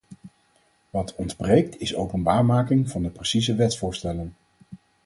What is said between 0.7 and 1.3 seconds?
Wat